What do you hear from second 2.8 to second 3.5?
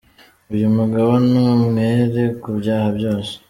byose.”